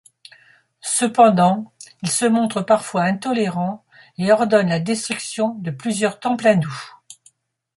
[0.81, 3.85] Cependant, il se montre parfois intolérant
[4.17, 6.95] et ordonne la destruction de plusieurs temples hindous.